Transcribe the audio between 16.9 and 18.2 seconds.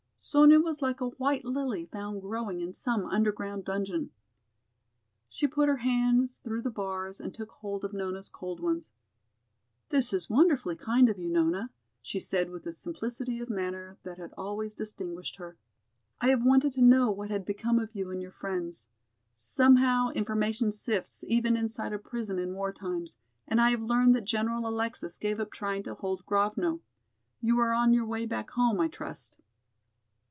what had become of you